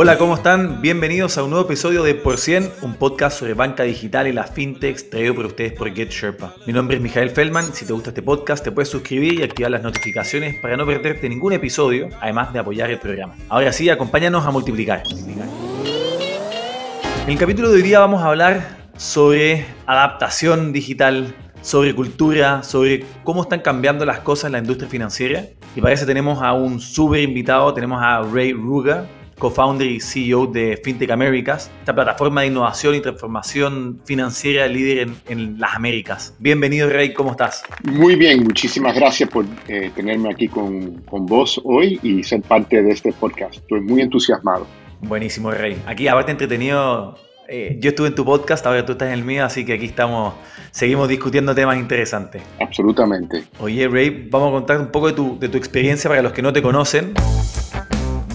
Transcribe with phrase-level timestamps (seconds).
[0.00, 0.80] Hola, ¿cómo están?
[0.80, 4.48] Bienvenidos a un nuevo episodio de Por 100, un podcast sobre banca digital y las
[4.48, 6.54] fintechs traído por ustedes por GetSherpa.
[6.68, 7.74] Mi nombre es Mijael Feldman.
[7.74, 11.28] Si te gusta este podcast, te puedes suscribir y activar las notificaciones para no perderte
[11.28, 13.34] ningún episodio, además de apoyar el programa.
[13.48, 15.02] Ahora sí, acompáñanos a multiplicar.
[17.24, 23.04] En el capítulo de hoy día vamos a hablar sobre adaptación digital, sobre cultura, sobre
[23.24, 25.46] cómo están cambiando las cosas en la industria financiera.
[25.74, 30.46] Y para eso tenemos a un súper invitado, tenemos a Ray Ruga, co-founder y CEO
[30.46, 36.34] de FinTech Americas, esta plataforma de innovación y transformación financiera líder en, en las Américas.
[36.38, 37.62] Bienvenido Ray, ¿cómo estás?
[37.84, 42.82] Muy bien, muchísimas gracias por eh, tenerme aquí con, con vos hoy y ser parte
[42.82, 43.54] de este podcast.
[43.54, 44.66] Estoy muy entusiasmado.
[45.00, 45.80] Buenísimo Ray.
[45.86, 47.16] Aquí aparte entretenido,
[47.48, 49.86] eh, yo estuve en tu podcast, ahora tú estás en el mío, así que aquí
[49.86, 50.34] estamos,
[50.72, 52.42] seguimos discutiendo temas interesantes.
[52.60, 53.44] Absolutamente.
[53.60, 56.42] Oye Ray, vamos a contar un poco de tu, de tu experiencia para los que
[56.42, 57.14] no te conocen.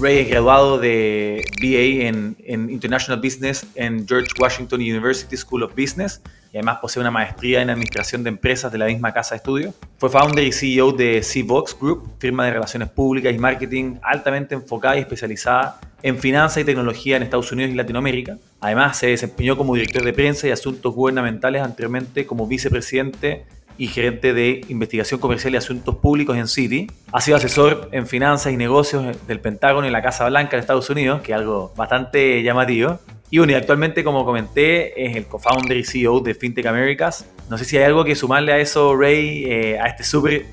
[0.04, 2.36] Ray es graduado de BA en,
[2.70, 7.70] International Business en George Washington University School of Business y además posee una maestría en
[7.70, 9.74] Administración de Empresas de la misma casa de estudio.
[9.98, 14.98] Fue founder y CEO de CVox Group, firma de relaciones públicas y marketing altamente enfocada
[14.98, 18.38] y especializada en finanzas y tecnología en Estados Unidos y Latinoamérica.
[18.60, 23.46] Además, se desempeñó como director de prensa y asuntos gubernamentales anteriormente como vicepresidente
[23.78, 26.88] y gerente de investigación comercial y asuntos públicos en Citi.
[27.12, 30.90] Ha sido asesor en finanzas y negocios del Pentágono y la Casa Blanca de Estados
[30.90, 33.00] Unidos, que es algo bastante llamativo.
[33.30, 37.26] Y bueno, y actualmente, como comenté, es el co-founder y CEO de FinTech Americas.
[37.50, 40.46] No sé si hay algo que sumarle a eso, Ray, eh, a este súper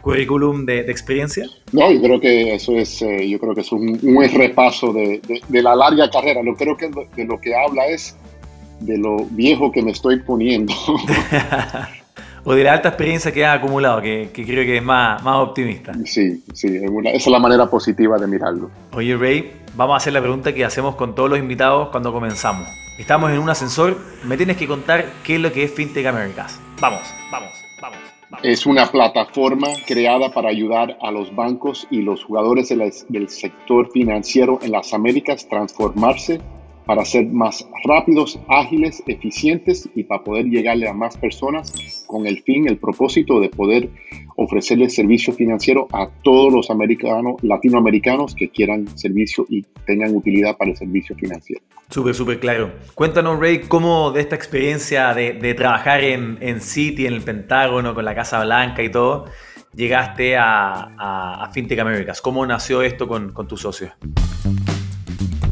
[0.00, 1.44] currículum de, de, experiencia.
[1.72, 5.20] No, yo creo que eso es, eh, yo creo que es un, un repaso de,
[5.26, 6.40] de, de, la larga carrera.
[6.42, 8.16] Lo creo que de lo que habla es
[8.80, 10.72] de lo viejo que me estoy poniendo.
[12.48, 15.36] o de la alta experiencia que has acumulado, que, que creo que es más, más
[15.36, 15.92] optimista.
[16.06, 18.70] Sí, sí, esa es la manera positiva de mirarlo.
[18.94, 22.66] Oye, Ray, vamos a hacer la pregunta que hacemos con todos los invitados cuando comenzamos.
[22.98, 26.58] Estamos en un ascensor, me tienes que contar qué es lo que es FinTech Americas.
[26.80, 27.50] Vamos, vamos,
[27.82, 27.98] vamos.
[28.30, 28.46] vamos.
[28.46, 34.58] Es una plataforma creada para ayudar a los bancos y los jugadores del sector financiero
[34.62, 36.40] en las Américas transformarse
[36.88, 42.42] para ser más rápidos, ágiles, eficientes y para poder llegarle a más personas con el
[42.44, 43.90] fin, el propósito de poder
[44.36, 50.70] ofrecerle servicio financiero a todos los americanos, latinoamericanos que quieran servicio y tengan utilidad para
[50.70, 51.62] el servicio financiero.
[51.90, 52.72] Súper, súper claro.
[52.94, 58.06] Cuéntanos, Ray, cómo de esta experiencia de, trabajar en, en City, en el Pentágono, con
[58.06, 59.26] la Casa Blanca y todo,
[59.74, 62.22] llegaste a, a, a FinTech Americas.
[62.22, 63.92] ¿Cómo nació esto con, con tus socios?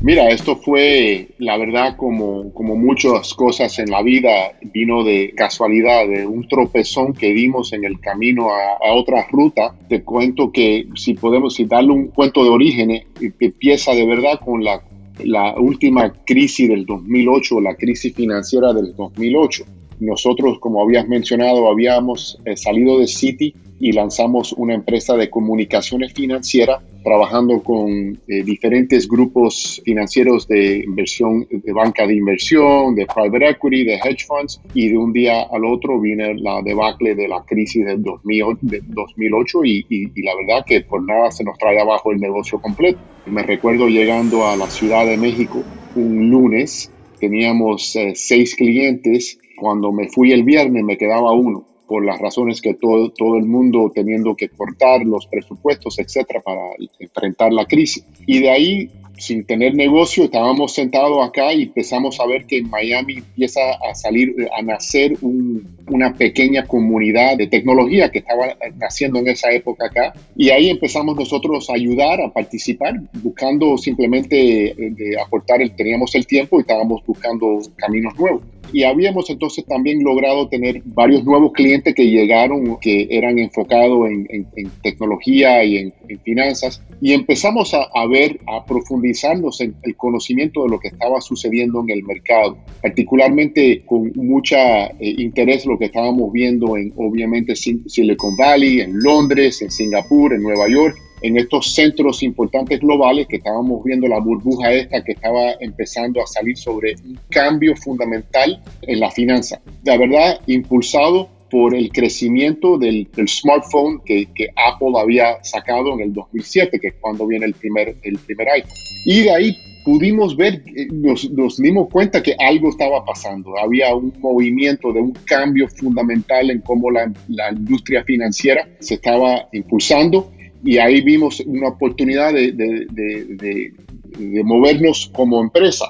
[0.06, 6.06] Mira, esto fue, la verdad, como, como muchas cosas en la vida, vino de casualidad,
[6.06, 9.74] de un tropezón que dimos en el camino a, a otra ruta.
[9.88, 13.02] Te cuento que si podemos si darle un cuento de origen,
[13.40, 14.80] empieza de verdad con la,
[15.24, 19.64] la última crisis del 2008, la crisis financiera del 2008.
[19.98, 26.12] Nosotros, como habías mencionado, habíamos eh, salido de Citi y lanzamos una empresa de comunicaciones
[26.12, 33.50] financieras trabajando con eh, diferentes grupos financieros de inversión, de banca de inversión, de private
[33.50, 37.44] equity, de hedge funds, y de un día al otro vino la debacle de la
[37.44, 41.56] crisis del 2000, de 2008 y, y, y, la verdad que por nada se nos
[41.58, 42.98] trae abajo el negocio completo.
[43.26, 45.62] Me recuerdo llegando a la Ciudad de México
[45.94, 52.04] un lunes, teníamos eh, seis clientes, cuando me fui el viernes me quedaba uno por
[52.04, 56.60] las razones que todo, todo el mundo teniendo que cortar los presupuestos, etcétera, para
[56.98, 58.04] enfrentar la crisis.
[58.26, 62.68] Y de ahí, sin tener negocio, estábamos sentados acá y empezamos a ver que en
[62.68, 69.20] Miami empieza a salir, a nacer un, una pequeña comunidad de tecnología que estaba naciendo
[69.20, 70.12] en esa época acá.
[70.36, 74.36] Y ahí empezamos nosotros a ayudar, a participar, buscando simplemente
[74.76, 80.02] de aportar, el, teníamos el tiempo y estábamos buscando caminos nuevos y habíamos entonces también
[80.02, 85.78] logrado tener varios nuevos clientes que llegaron, que eran enfocados en, en, en tecnología y
[85.78, 90.80] en, en, finanzas, y empezamos a, a, ver, a profundizarnos en el conocimiento de lo
[90.80, 96.76] que estaba sucediendo en el mercado, particularmente con mucha eh, interés lo que estábamos viendo
[96.76, 102.80] en, obviamente, Silicon Valley, en Londres, en Singapur, en Nueva York, en estos centros importantes
[102.80, 107.74] globales que estábamos viendo la burbuja esta que estaba empezando a salir sobre un cambio
[107.76, 109.60] fundamental en la finanza.
[109.84, 116.12] La verdad, impulsado por el crecimiento del, smartphone que, que, Apple había sacado en el
[116.12, 118.72] 2007, que es cuando viene el primer, el primer iPhone.
[119.04, 123.56] Y de ahí pudimos ver, eh, nos, nos, dimos cuenta que algo estaba pasando.
[123.56, 129.48] Había un movimiento de un cambio fundamental en cómo la, la industria financiera se estaba
[129.52, 130.32] impulsando
[130.64, 133.72] y ahí vimos una oportunidad de, de, de,
[134.18, 135.86] de movernos como empresa.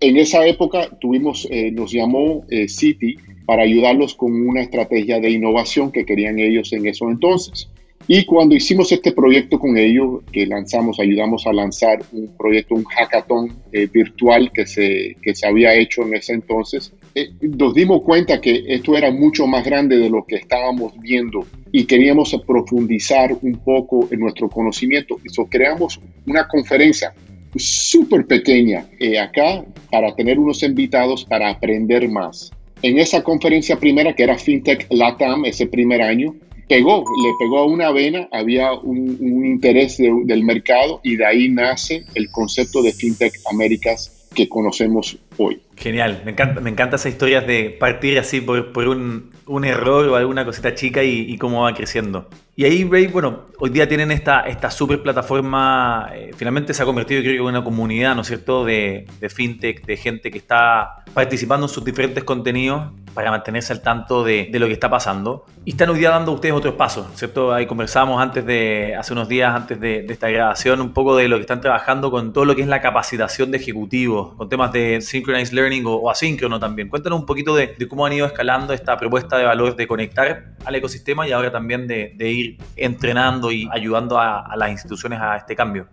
[0.00, 3.16] En esa época tuvimos, eh, nos llamó eh, Citi
[3.46, 7.68] para ayudarlos con una estrategia de innovación que querían ellos en eso entonces.
[8.06, 12.84] Y cuando hicimos este proyecto con ellos, que lanzamos, ayudamos a lanzar un proyecto, un
[12.84, 18.02] hackathon eh, virtual que se, que se había hecho en ese entonces, eh, nos dimos
[18.02, 23.36] cuenta que esto era mucho más grande de lo que estábamos viendo y queríamos profundizar
[23.42, 25.18] un poco en nuestro conocimiento.
[25.24, 27.12] Eso creamos una conferencia
[27.56, 32.52] súper pequeña eh, acá para tener unos invitados para aprender más.
[32.82, 36.36] En esa conferencia primera, que era FinTech LATAM, ese primer año,
[36.68, 42.04] pegó, le pegó a una vena, había un, interés del mercado y de ahí nace
[42.14, 45.62] el concepto de FinTech Américas que conocemos hoy.
[45.76, 50.08] Genial, me encanta, me encanta esa historia de partir así por, por un, un, error
[50.08, 52.28] o alguna cosita chica y, y, cómo va creciendo.
[52.56, 57.20] Y ahí, bueno, hoy día tienen esta, esta super plataforma, eh, finalmente se ha convertido
[57.22, 61.04] creo que en una comunidad, ¿no es cierto?, de, de fintech, de gente que está
[61.14, 65.44] participando en sus diferentes contenidos para mantenerse al tanto de, de, lo que está pasando.
[65.64, 67.52] Y están hoy día dando ustedes otros pasos, ¿cierto?
[67.52, 71.28] Ahí conversamos antes de, hace unos días antes de, de, esta grabación, un poco de
[71.28, 74.72] lo que están trabajando con todo lo que es la capacitación de ejecutivos, con temas
[74.72, 76.88] de synchronized learning o, o asíncrono también.
[76.88, 80.54] Cuéntanos un poquito de, de, cómo han ido escalando esta propuesta de valor de conectar
[80.64, 85.36] al ecosistema y ahora también de, ir entrenando y ayudando a, a las instituciones a
[85.36, 85.86] este cambio.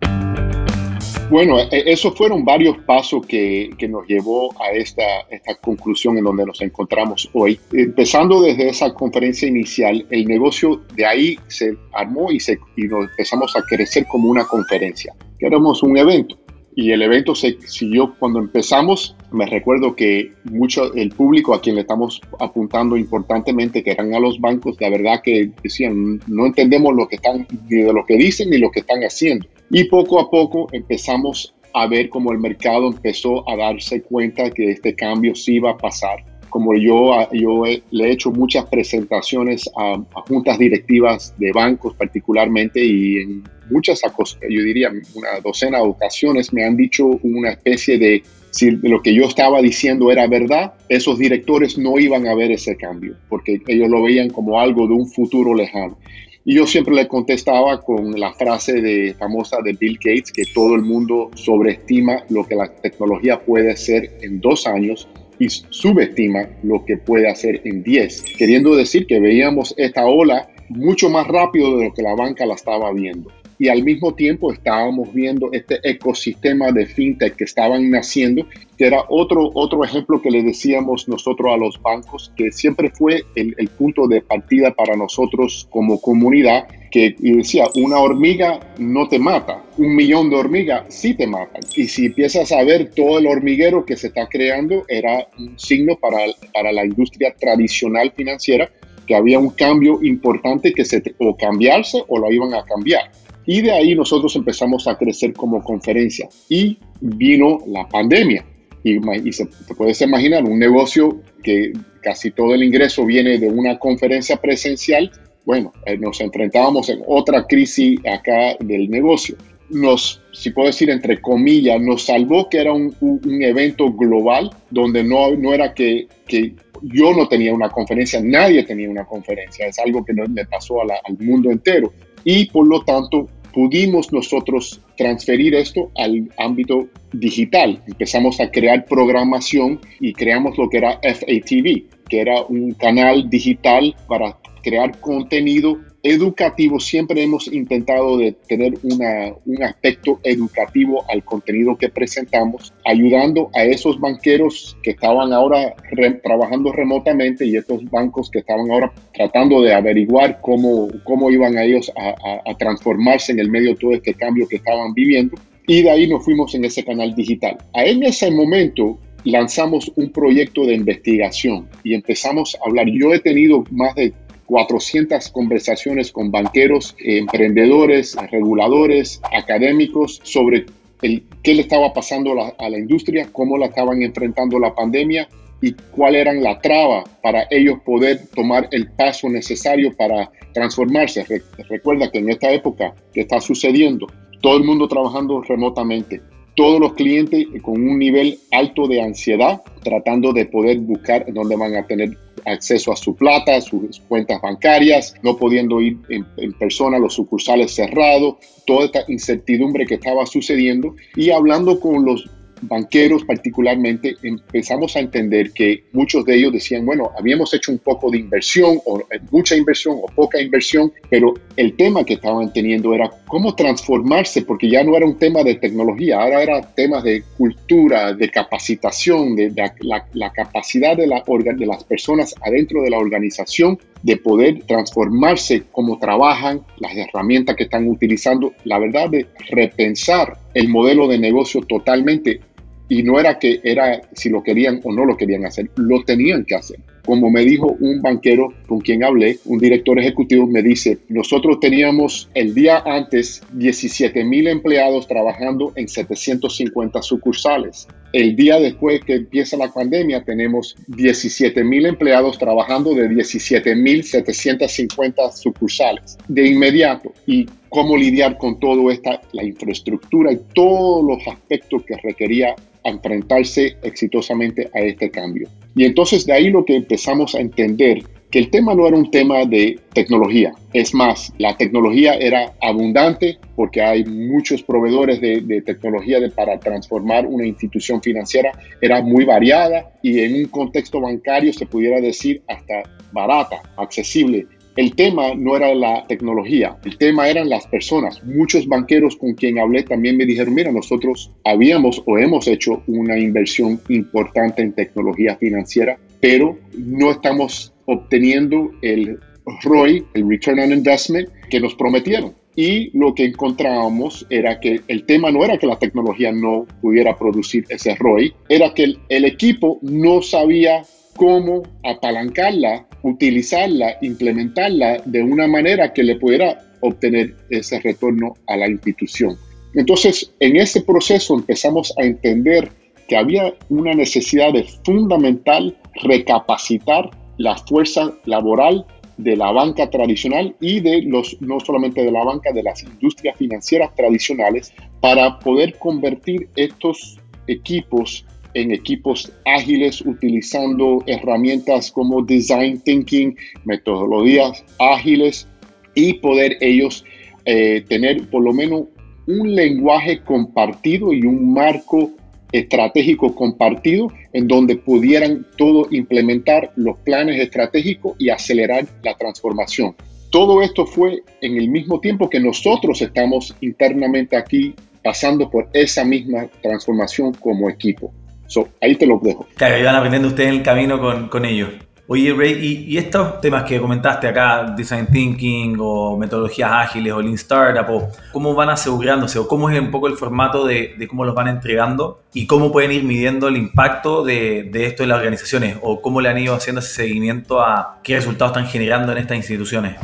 [1.28, 6.24] Bueno, e, esos fueron varios pasos que, que, nos llevó a esta, esta conclusión en
[6.24, 7.58] donde nos encontramos hoy.
[7.72, 13.10] Empezando desde esa conferencia inicial, el negocio de ahí se armó y, se, y nos
[13.10, 16.38] empezamos a crecer como una conferencia, que éramos un evento.
[16.78, 19.16] Y el evento se siguió cuando empezamos.
[19.32, 24.20] Me recuerdo que mucho el público a quien le estamos apuntando importantemente, que eran a
[24.20, 28.18] los bancos, la verdad que decían, no entendemos lo que están, ni de lo que
[28.18, 29.46] dicen ni lo que están haciendo.
[29.70, 34.72] Y poco a poco empezamos a ver cómo el mercado empezó a darse cuenta que
[34.72, 36.24] este cambio sí iba a pasar.
[36.56, 42.82] Como yo, yo le he hecho muchas presentaciones a, a juntas directivas de bancos particularmente
[42.82, 48.22] y en muchas, yo diría una docena de ocasiones me han dicho una especie de
[48.52, 52.74] si lo que yo estaba diciendo era verdad, esos directores no iban a ver ese
[52.74, 55.98] cambio, porque ellos lo veían como algo de un futuro lejano.
[56.42, 60.74] Y yo siempre le contestaba con la frase de, famosa de Bill Gates, que todo
[60.74, 65.06] el mundo sobreestima lo que la tecnología puede hacer en dos años
[65.38, 68.22] y subestima lo que puede hacer en diez.
[68.38, 72.54] Queriendo decir que veíamos esta ola mucho más rápido de lo que la banca la
[72.54, 78.46] estaba viendo y al mismo tiempo estábamos viendo este ecosistema de fintech que estaban naciendo,
[78.76, 83.22] que era otro, otro ejemplo que le decíamos nosotros a los bancos, que siempre fue
[83.34, 89.18] el, el punto de partida para nosotros como comunidad, que decía, una hormiga no te
[89.18, 91.62] mata, un millón de hormigas sí te matan.
[91.74, 95.96] Y si empiezas a ver todo el hormiguero que se está creando, era un signo
[95.96, 96.18] para,
[96.52, 98.70] para la industria tradicional financiera
[99.06, 103.10] que había un cambio importante que se o cambiarse o lo iban a cambiar.
[103.46, 106.28] Y de ahí nosotros empezamos a crecer como conferencia.
[106.48, 108.44] Y vino la pandemia.
[108.82, 113.48] Y, y se, te puedes imaginar un negocio que casi todo el ingreso viene de
[113.48, 115.10] una conferencia presencial.
[115.44, 119.36] Bueno, eh, nos enfrentábamos en otra crisis acá del negocio.
[119.70, 125.02] Nos, si puedo decir entre comillas, nos salvó que era un, un evento global donde
[125.02, 129.78] no, no era que, que yo no tenía una conferencia, nadie tenía una conferencia, es
[129.78, 131.92] algo que no, le pasó a la, al mundo entero.
[132.24, 137.82] Y por lo tanto, pudimos nosotros transferir esto al ámbito digital.
[137.86, 143.96] Empezamos a crear programación y creamos lo que era FATV, que era un canal digital
[144.06, 151.76] para crear contenido educativo, siempre hemos intentado de tener una, un aspecto educativo al contenido
[151.76, 155.74] que presentamos, ayudando a esos banqueros que estaban ahora
[156.22, 161.64] trabajando remotamente y estos bancos que estaban ahora tratando de averiguar cómo, cómo iban a
[161.64, 165.36] ellos a, a, transformarse en el medio de todo este cambio que estaban viviendo.
[165.66, 167.58] Y de ahí nos fuimos en ese canal digital.
[167.74, 172.86] En ese momento lanzamos un proyecto de investigación y empezamos a hablar.
[172.88, 174.12] Yo he tenido más de
[174.46, 180.66] 400 conversaciones con banqueros, emprendedores, reguladores, académicos sobre
[181.02, 185.28] el, qué le estaba pasando la, a la industria, cómo la estaban enfrentando la pandemia.
[185.62, 191.24] y cuál eran la traba para ellos poder tomar el paso necesario para transformarse.
[191.70, 194.06] recuerda que en esta época que está sucediendo,
[194.42, 196.20] todo el mundo trabajando remotamente,
[196.56, 201.76] todos los clientes con un nivel alto de ansiedad, tratando de poder buscar dónde van
[201.76, 206.98] a tener acceso a su plata, sus cuentas bancarias, no pudiendo ir en, en, persona,
[206.98, 208.36] los sucursales cerrados,
[208.66, 210.94] toda esta incertidumbre que estaba sucediendo.
[211.14, 212.30] Y hablando con los
[212.62, 218.10] banqueros particularmente empezamos a entender que muchos de ellos decían, bueno, habíamos hecho un poco
[218.10, 222.94] de inversión o eh, mucha inversión o poca inversión, pero el tema que estaban teniendo
[222.94, 227.22] era cómo transformarse, porque ya no era un tema de tecnología, ahora era temas de
[227.36, 231.22] cultura, de capacitación, de, la, capacidad de, la,
[231.56, 237.64] de las personas adentro de la organización de poder transformarse como trabajan, las herramientas que
[237.64, 242.40] están utilizando, la verdad de repensar el modelo de negocio totalmente
[242.88, 246.44] y no era que era si lo querían o no lo querían hacer, lo tenían
[246.44, 246.78] que hacer.
[247.04, 252.28] Como me dijo un banquero con quien hablé, un director ejecutivo me dice, nosotros teníamos
[252.34, 257.86] el día antes 17 mil empleados trabajando en 750 sucursales.
[258.12, 264.02] El día después que empieza la pandemia tenemos 17 mil empleados trabajando de 17 mil
[264.02, 267.12] 750 sucursales de inmediato.
[267.24, 272.54] Y cómo lidiar con todo esta, la infraestructura y todos los aspectos que requería
[272.84, 275.48] enfrentarse exitosamente a este cambio.
[275.74, 279.10] Y entonces de ahí lo que empezamos a entender que el tema no era un
[279.10, 280.52] tema de tecnología.
[280.72, 287.46] Es más, la tecnología era abundante porque hay muchos proveedores de, tecnología para transformar una
[287.46, 288.52] institución financiera.
[288.80, 292.82] Era muy variada y en un contexto bancario se pudiera decir hasta
[293.12, 294.46] barata, accesible
[294.76, 298.22] el tema no era la tecnología, el tema eran las personas.
[298.24, 303.18] Muchos banqueros con quien hablé también me dijeron, mira, nosotros habíamos o hemos hecho una
[303.18, 309.18] inversión importante en tecnología financiera, pero no estamos obteniendo el
[309.62, 312.34] ROI, el Return on Investment, que nos prometieron.
[312.54, 317.16] Y lo que encontrábamos era que el tema no era que la tecnología no pudiera
[317.16, 320.82] producir ese ROI, era que el, el equipo no sabía
[321.16, 328.68] cómo apalancarla, utilizarla, implementarla de una manera que le pudiera obtener ese retorno a la
[328.68, 329.36] institución.
[329.74, 332.70] Entonces, en ese proceso empezamos a entender
[333.08, 338.86] que había una necesidad de fundamental recapacitar la fuerza laboral
[339.18, 343.36] de la banca tradicional y de los, no solamente de la banca, de las industrias
[343.36, 353.36] financieras tradicionales para poder convertir estos equipos en equipos ágiles utilizando herramientas como design thinking,
[353.64, 355.46] metodologías ágiles
[355.94, 357.04] y poder ellos
[357.44, 358.84] eh, tener por lo menos
[359.26, 362.12] un lenguaje compartido y un marco
[362.50, 369.94] estratégico compartido en donde pudieran todo implementar los planes estratégicos y acelerar la transformación.
[370.30, 376.04] Todo esto fue en el mismo tiempo que nosotros estamos internamente aquí pasando por esa
[376.04, 378.12] misma transformación como equipo.
[378.46, 379.46] So, ahí te lo dejo.
[379.56, 381.70] Claro, iban aprendiendo ustedes en el camino con, con ellos.
[382.08, 387.34] Oye, Ray, y, estos temas que comentaste acá, Design Thinking o metodologías ágiles o Lean
[387.34, 387.84] Startup,
[388.32, 391.48] ¿cómo van asegurándose o cómo es un poco el formato de, de, cómo los van
[391.48, 396.00] entregando y cómo pueden ir midiendo el impacto de, de, esto en las organizaciones o
[396.00, 399.96] cómo le han ido haciendo ese seguimiento a qué resultados están generando en estas instituciones?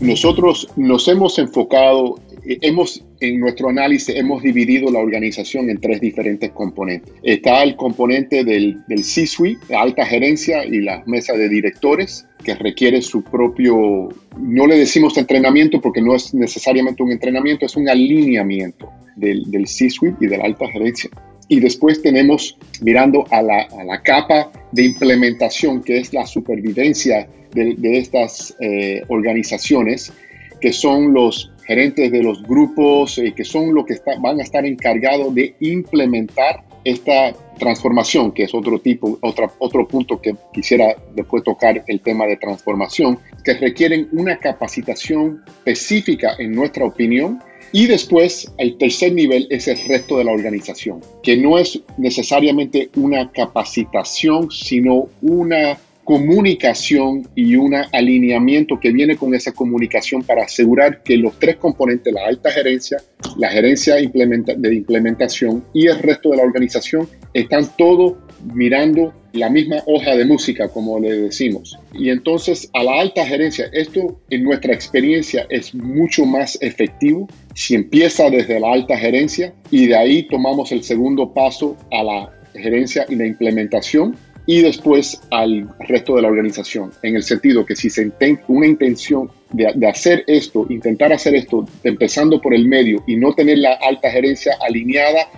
[0.00, 6.50] Nosotros nos hemos enfocado hemos, en nuestro análisis, hemos dividido la organización en tres diferentes
[6.50, 7.12] componentes.
[7.22, 12.54] Está el componente del, del C-suite, la alta gerencia y la mesa de directores, que
[12.54, 17.88] requiere su propio, no le decimos entrenamiento porque no es necesariamente un entrenamiento, es un
[17.88, 21.10] alineamiento del, del C-suite y de la alta gerencia.
[21.48, 27.28] Y después tenemos, mirando a la, a la capa de implementación, que es la supervivencia
[27.52, 30.12] de, de estas eh, organizaciones,
[30.60, 34.66] que son los gerentes de los grupos eh, que son los que van a estar
[34.66, 41.44] encargados de implementar esta transformación, que es otro tipo, otra, otro punto que quisiera después
[41.44, 47.38] tocar, el tema de transformación, que requieren una capacitación específica, en nuestra opinión,
[47.70, 52.90] y después, el tercer nivel es el resto de la organización, que no es necesariamente
[52.96, 55.78] una capacitación, sino una
[56.10, 62.12] comunicación y un alineamiento que viene con esa comunicación para asegurar que los tres componentes,
[62.12, 63.00] la alta gerencia,
[63.38, 68.14] la gerencia de implementación y el resto de la organización, están todos
[68.52, 71.78] mirando la misma hoja de música, como le decimos.
[71.94, 77.76] Y entonces a la alta gerencia, esto en nuestra experiencia es mucho más efectivo si
[77.76, 83.06] empieza desde la alta gerencia y de ahí tomamos el segundo paso a la gerencia
[83.08, 84.16] y la implementación
[84.50, 88.66] y después al resto de la organización, en el sentido que si se intenta una
[88.66, 93.58] intención de, de, hacer esto, intentar hacer esto, empezando por el medio y no tener
[93.58, 95.28] la alta gerencia alineada,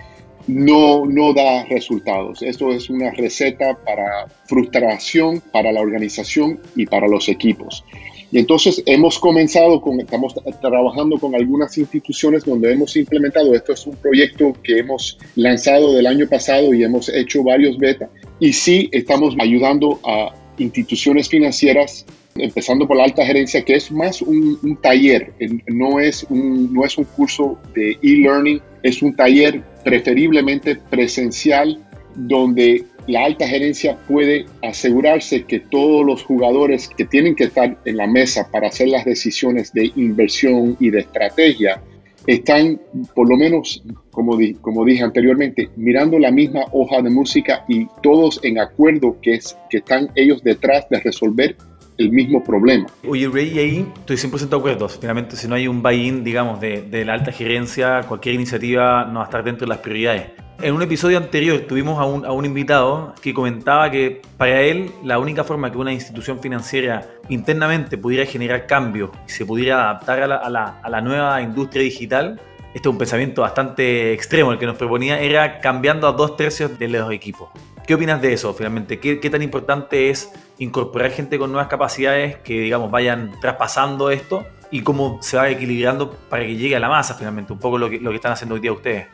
[0.47, 2.41] no, no da resultados.
[2.41, 7.83] Esto es una receta para frustración para la organización y para los equipos.
[8.31, 13.85] Y entonces hemos comenzado con, estamos trabajando con algunas instituciones donde hemos implementado, esto es
[13.85, 18.09] un proyecto que hemos lanzado del año pasado y hemos hecho varios beta,
[18.43, 24.21] y sí estamos ayudando a instituciones financieras, empezando por la alta gerencia, que es más
[24.21, 25.31] un, taller,
[25.67, 31.81] no es un, no es un curso de e-learning, es un taller preferiblemente presencial
[32.15, 37.95] donde la alta gerencia puede asegurarse que todos los jugadores que tienen que estar en
[37.95, 41.81] la mesa para hacer las decisiones de inversión y de estrategia
[42.27, 42.79] están,
[43.15, 48.39] por lo menos, como, como dije anteriormente, mirando la misma hoja de música y todos
[48.43, 51.55] en acuerdo que, es, que están ellos detrás de resolver
[51.97, 52.87] el mismo problema.
[53.07, 54.89] Oye, Ray, ahí estoy 100% de acuerdo.
[54.89, 59.15] Finalmente, si no hay un buy-in, digamos, de, de, la alta gerencia, cualquier iniciativa no
[59.15, 60.42] va a estar dentro de las prioridades.
[60.61, 64.91] En un episodio anterior tuvimos a un, a un, invitado que comentaba que para él
[65.03, 70.23] la única forma que una institución financiera internamente pudiera generar cambios y se pudiera adaptar
[70.23, 72.39] a la, a la, a la nueva industria digital,
[72.73, 76.79] este es un pensamiento bastante extremo el que nos proponía, era cambiando a dos tercios
[76.79, 77.49] de los equipos.
[77.85, 78.99] ¿Qué opinas de eso finalmente?
[78.99, 84.45] ¿Qué, ¿Qué, tan importante es incorporar gente con nuevas capacidades que, digamos, vayan traspasando esto?
[84.71, 87.53] ¿Y cómo se va equilibrando para que llegue a la masa finalmente?
[87.53, 89.07] Un poco lo que, lo que están haciendo hoy día ustedes.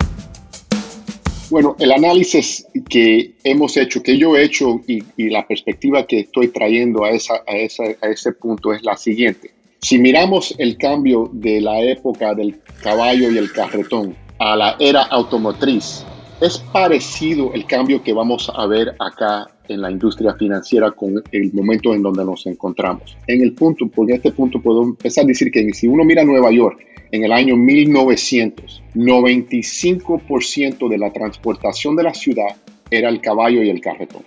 [1.50, 6.50] Bueno, el análisis que hemos hecho, que yo he hecho y, la perspectiva que estoy
[6.50, 9.52] trayendo a ese punto es la siguiente.
[9.82, 15.04] Si miramos el cambio de la época del caballo y el carretón a la era
[15.04, 16.04] automotriz,
[16.42, 21.54] es parecido el cambio que vamos a ver acá en la industria financiera con el
[21.54, 23.18] momento en donde nos encontramos.
[23.28, 26.52] En el punto, por este punto puedo empezar a decir que si uno mira Nueva
[26.52, 26.80] York,
[27.12, 32.56] en el año 1900, 95% de la transportación de la ciudad
[32.92, 34.24] era el caballo y el carretón.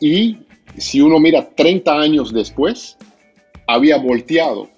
[0.00, 0.38] Y
[0.76, 2.96] si uno mira 30 años después,
[3.66, 4.68] había volteado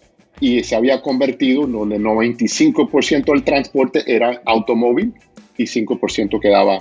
[0.40, 5.14] y se había convertido donde 95% del transporte era automóvil
[5.56, 6.78] y 5% quedaba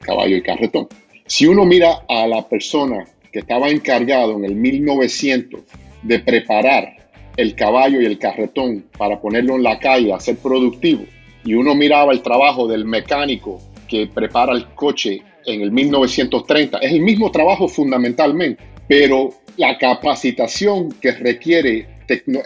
[0.00, 0.88] caballo y carretón.
[1.26, 5.60] Si uno mira a la persona que estaba encargado en el 1900
[6.02, 7.03] de preparar
[7.36, 11.04] el caballo y el carretón para ponerlo en la calle a ser productivo,
[11.44, 16.92] y uno miraba el trabajo del mecánico que prepara el coche en el 1930, es
[16.92, 21.86] el mismo trabajo fundamentalmente, pero la capacitación que requiere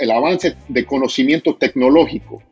[0.00, 2.42] el avance de conocimiento tecnológico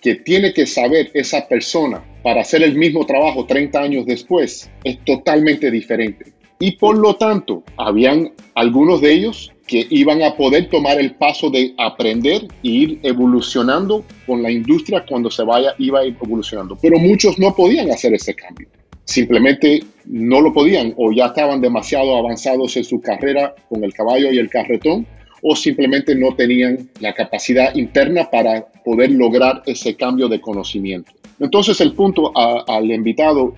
[0.00, 5.04] que tiene que saber esa persona para hacer el mismo trabajo 30 años después es
[5.04, 6.32] totalmente diferente.
[6.58, 11.50] Y por lo tanto, habían algunos de ellos que iban a poder tomar el paso
[11.50, 16.78] de aprender e ir evolucionando con la industria cuando se vaya, iba evolucionando.
[16.80, 18.68] Pero muchos no podían hacer ese cambio.
[19.04, 24.32] Simplemente no lo podían o ya estaban demasiado avanzados en su carrera con el caballo
[24.32, 25.06] y el carretón
[25.42, 31.12] o simplemente no tenían la capacidad interna para poder lograr ese cambio de conocimiento.
[31.38, 33.54] Entonces el punto a, al invitado,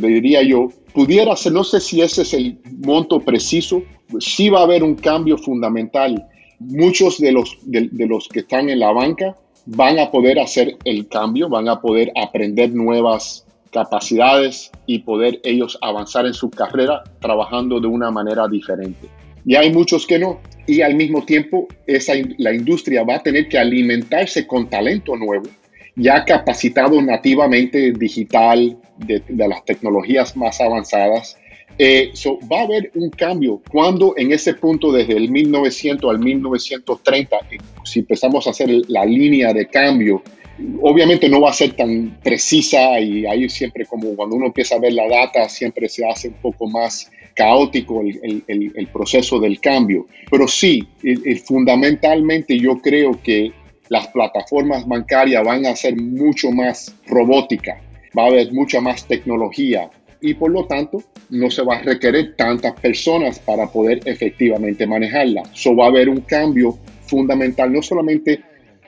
[0.00, 3.82] diría yo, pudiera ser, no sé si ese es el monto preciso,
[4.20, 6.26] sí va a haber un cambio fundamental.
[6.60, 11.08] Muchos de los, de, los que están en la banca van a poder hacer el
[11.08, 17.80] cambio, van a poder aprender nuevas capacidades y poder ellos avanzar en su carrera trabajando
[17.80, 19.08] de una manera diferente.
[19.44, 20.40] Y hay muchos que no.
[20.66, 21.66] Y al mismo tiempo,
[22.38, 25.48] la industria va a tener que alimentarse con talento nuevo
[25.96, 31.36] ya capacitado nativamente digital de las tecnologías más avanzadas.
[31.76, 36.18] Eh, so, va a haber un cambio cuando en ese punto desde el 1900 al
[36.20, 40.22] 1930, eh, si empezamos a hacer la línea de cambio,
[40.82, 44.78] obviamente no va a ser tan precisa y ahí siempre como cuando uno empieza a
[44.78, 49.58] ver la data, siempre se hace un poco más caótico el, el, el proceso del
[49.58, 50.06] cambio.
[50.30, 50.86] Pero sí,
[51.44, 53.52] fundamentalmente yo creo que
[53.88, 57.80] las plataformas bancarias van a ser mucho más robótica,
[58.16, 59.90] va a haber mucha más tecnología
[60.24, 65.42] y por lo tanto no se va a requerir tantas personas para poder efectivamente manejarla.
[65.52, 68.40] So va a haber un cambio fundamental, no solamente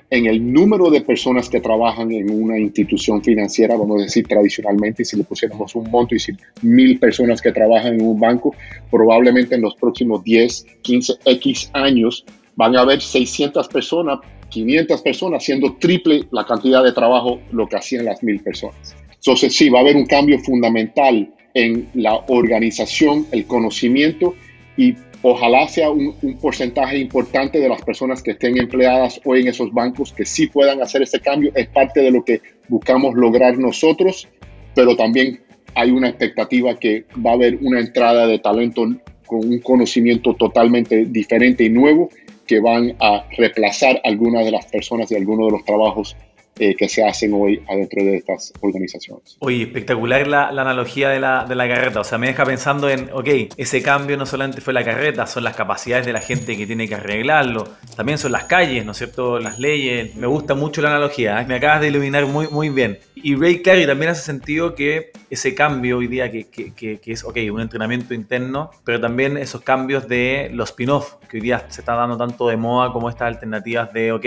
[0.09, 5.05] en el número de personas que trabajan en una institución financiera, vamos a decir tradicionalmente,
[5.05, 8.55] si le pusiéramos un monto y decir mil personas que trabajan en un banco,
[8.91, 15.43] probablemente en los próximos 10, 15, X años van a haber 600 personas 500 personas
[15.43, 18.97] haciendo triple la cantidad de trabajo lo que hacían las mil personas.
[19.27, 24.37] Entonces sí, va a haber un cambio fundamental en la organización, el conocimiento
[24.77, 29.73] y ojalá sea un, porcentaje importante de las personas que estén empleadas hoy en esos
[29.73, 31.51] bancos que sí puedan hacer ese cambio.
[31.57, 34.29] Es parte de lo que buscamos lograr nosotros,
[34.77, 35.41] pero también
[35.75, 38.87] hay una expectativa que va a haber una entrada de talento
[39.27, 42.11] con un conocimiento totalmente diferente y nuevo
[42.47, 46.17] que van a reemplazar algunas de las personas y algunos de los trabajos
[46.59, 49.37] eh, que se hacen hoy adentro de estas organizaciones.
[49.41, 52.01] Oye, espectacular la, analogía de la, de la, carreta.
[52.01, 55.45] O sea, me deja pensando en, ok, ese cambio no solamente fue la carreta, son
[55.45, 57.69] las capacidades de la gente que tiene que arreglarlo.
[57.95, 59.39] También son las calles, ¿no es cierto?
[59.39, 60.17] Las leyes.
[60.17, 61.41] Me gusta mucho la analogía.
[61.43, 61.45] ¿eh?
[61.47, 62.99] Me acabas de iluminar muy, muy bien.
[63.17, 67.13] Y Ray Clary también hace sentido que ese cambio hoy día, que, que, que, que
[67.13, 71.67] es, ok, un entrenamiento interno, pero también esos cambios de los spin-off, que hoy día
[71.69, 74.25] se está dando tanto de moda como estas alternativas de, ok,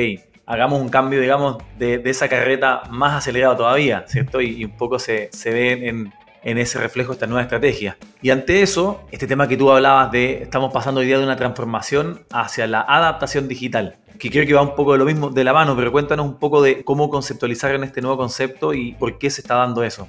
[0.49, 4.41] hagamos un cambio, digamos, de, esa carreta más acelerado todavía, ¿cierto?
[4.41, 6.11] Y, un poco se, se ve en,
[6.43, 7.97] en, ese reflejo esta nueva estrategia.
[8.23, 11.35] Y ante eso, este tema que tú hablabas de, estamos pasando hoy día de una
[11.35, 15.43] transformación hacia la adaptación digital, que creo que va un poco de lo mismo de
[15.43, 19.19] la mano, pero cuéntanos un poco de cómo conceptualizar en este nuevo concepto y por
[19.19, 20.07] qué se está dando eso.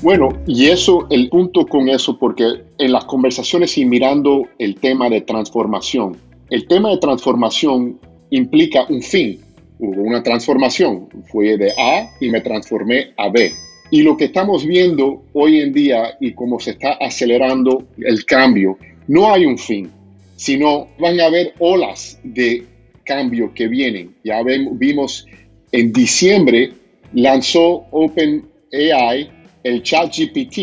[0.00, 2.44] Bueno, y eso, el punto con eso, porque
[2.78, 6.16] en las conversaciones y mirando el tema de transformación,
[6.48, 7.98] el tema de transformación
[8.30, 9.40] implica un fin.
[9.78, 11.08] Hubo una transformación.
[11.30, 13.52] Fui de A y me transformé a B.
[13.90, 18.78] Y lo que estamos viendo hoy en día y cómo se está acelerando el cambio,
[19.06, 19.90] no hay un fin,
[20.34, 22.64] sino van a haber olas de
[23.04, 24.16] cambio que vienen.
[24.24, 25.26] Ya vimos
[25.72, 26.72] en diciembre
[27.12, 29.30] lanzó OpenAI
[29.62, 30.58] el ChatGPT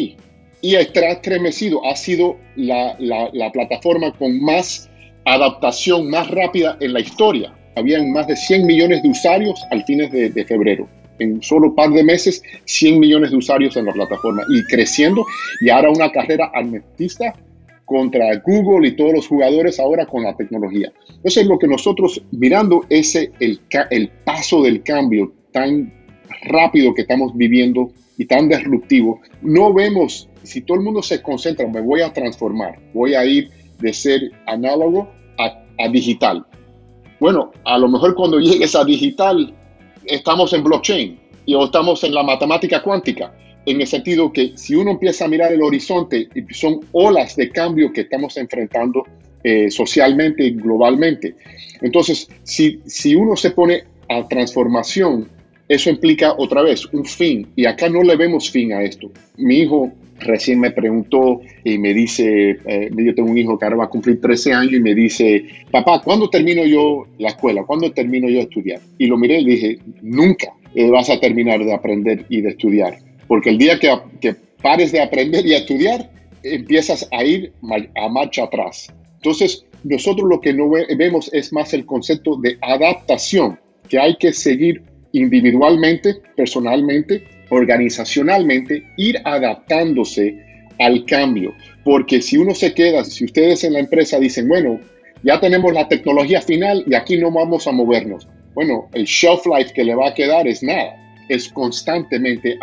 [0.61, 1.85] y está estremecido.
[1.85, 4.89] Ha sido la, la plataforma con más
[5.25, 7.53] adaptación más rápida en la historia.
[7.75, 10.87] Habían más de 100 millones de usuarios al fines de, febrero.
[11.19, 15.25] En solo un par de meses, 100 millones de usuarios en la plataforma y creciendo.
[15.61, 17.33] Y ahora una carrera armatista
[17.85, 20.91] contra Google y todos los jugadores ahora con la tecnología.
[21.09, 23.59] Entonces, lo que nosotros mirando ese el,
[23.89, 25.93] el paso del cambio tan
[26.43, 31.67] rápido que estamos viviendo y tan disruptivo, no vemos, si todo el mundo se concentra,
[31.67, 36.45] me voy a transformar, voy a ir de ser análogo a, digital.
[37.19, 39.53] Bueno, a lo mejor cuando llegues a digital,
[40.05, 43.33] estamos en blockchain y estamos en la matemática cuántica,
[43.65, 47.91] en el sentido que si uno empieza a mirar el horizonte, son olas de cambio
[47.91, 49.03] que estamos enfrentando
[49.43, 51.35] eh, socialmente y globalmente.
[51.81, 55.29] Entonces, si, si uno se pone a transformación,
[55.67, 59.09] eso implica otra vez un fin, y acá no le vemos fin a esto.
[59.37, 63.77] Mi hijo recién me preguntó y me dice, eh, yo tengo un hijo que ahora
[63.77, 67.63] va a cumplir 13 años y me dice, papá, ¿cuándo termino yo la escuela?
[67.63, 68.79] ¿Cuándo termino yo de estudiar?
[68.97, 72.97] Y lo miré y dije, nunca eh, vas a terminar de aprender y de estudiar,
[73.27, 76.09] porque el día que, que pares de aprender y a estudiar,
[76.43, 77.53] empiezas a ir
[77.95, 78.91] a marcha atrás.
[79.15, 84.33] Entonces, nosotros lo que no vemos es más el concepto de adaptación, que hay que
[84.33, 87.23] seguir individualmente, personalmente,
[87.53, 90.37] organizacionalmente ir adaptándose
[90.79, 91.53] al cambio.
[91.83, 94.79] Porque si uno se queda, si ustedes en la empresa dicen, bueno,
[95.23, 98.27] ya tenemos la tecnología final y aquí no vamos a movernos.
[98.53, 100.95] Bueno, el shelf life que le va a quedar es nada.
[101.29, 102.57] Es constantemente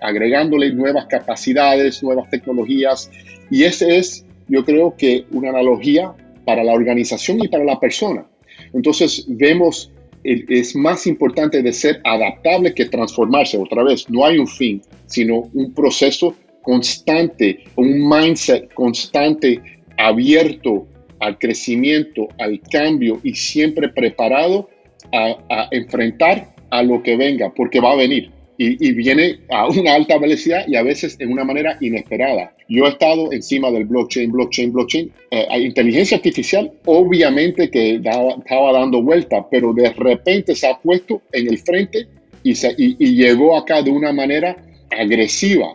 [0.00, 3.10] agregándole nuevas capacidades, nuevas tecnologías.
[3.50, 6.12] Y ese es, yo creo que, una analogía
[6.44, 8.26] para la organización y para la persona.
[8.74, 9.92] Entonces, vemos
[10.24, 13.58] es más importante de ser adaptable que transformarse.
[13.58, 19.60] Otra vez, no hay un fin, sino un proceso constante, un mindset constante,
[19.98, 20.86] abierto
[21.20, 24.68] al crecimiento, al cambio y siempre preparado
[25.12, 28.30] a, a enfrentar a lo que venga, porque va a venir
[28.62, 32.54] y, viene a una alta velocidad y a veces en una manera inesperada.
[32.68, 35.12] Yo he estado encima del blockchain, blockchain, blockchain.
[35.30, 41.48] Eh, inteligencia artificial obviamente que estaba dando vuelta, pero de repente se ha puesto en
[41.48, 42.06] el frente
[42.42, 44.56] y, se, y, llegó acá de una manera
[44.90, 45.74] agresiva.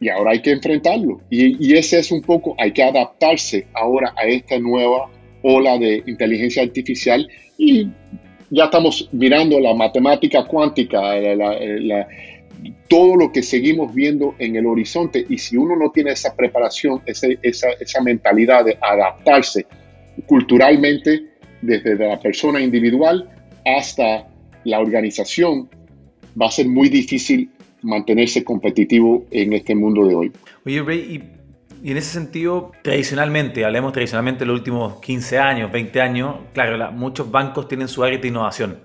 [0.00, 1.20] Y ahora hay que enfrentarlo.
[1.30, 5.10] Y, y ese es un poco, hay que adaptarse ahora a esta nueva
[5.42, 7.88] ola de inteligencia artificial y
[8.54, 11.00] ya estamos mirando la matemática cuántica,
[12.88, 17.02] todo lo que seguimos viendo en el horizonte y si uno no tiene esa preparación,
[17.04, 19.66] esa, esa mentalidad de adaptarse
[20.26, 21.24] culturalmente
[21.62, 23.28] desde la persona individual
[23.64, 24.28] hasta
[24.64, 25.68] la organización,
[26.40, 27.50] va a ser muy difícil
[27.82, 30.32] mantenerse competitivo en este mundo de hoy.
[31.84, 37.30] Y en ese sentido, tradicionalmente, hablemos tradicionalmente los últimos 15 años, 20 años, claro, muchos
[37.30, 38.78] bancos tienen su área de innovación,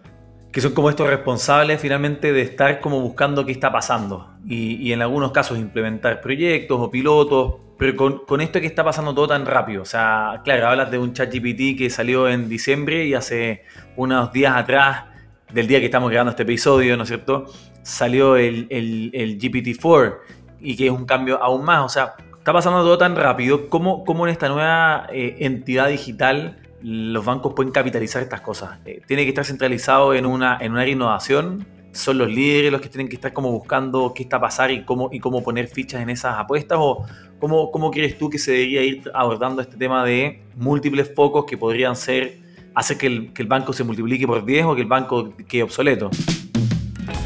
[0.51, 4.35] que son como estos responsables finalmente de estar como buscando qué está pasando.
[4.45, 9.15] y, en algunos casos implementar proyectos o pilotos, pero con, con, esto que está pasando
[9.15, 13.05] todo tan rápido, o sea, claro, hablas de un chat GPT que salió en diciembre
[13.05, 13.63] y hace
[13.95, 15.05] unos días atrás,
[15.53, 17.45] del día que estamos grabando este episodio, ¿no es cierto?
[17.81, 20.17] Salió el, el, GPT-4
[20.59, 22.15] y que es un cambio aún más, o sea,
[22.49, 27.53] está pasando todo tan rápido, ¿cómo, cómo en esta nueva eh, entidad digital los bancos
[27.53, 28.79] pueden capitalizar estas cosas?
[28.85, 31.67] Eh, ¿Tiene que estar centralizado en una, en una innovación?
[31.91, 34.83] ¿Son los líderes los que tienen que estar como buscando qué está a pasar y
[34.83, 36.79] cómo, y cómo poner fichas en esas apuestas?
[36.81, 37.05] ¿O
[37.38, 41.55] cómo, cómo crees tú que se debería ir abordando este tema de múltiples focos que
[41.55, 42.39] podrían ser
[42.73, 45.62] hacer que el, que el banco se multiplique por 10 o que el banco quede
[45.62, 46.09] obsoleto?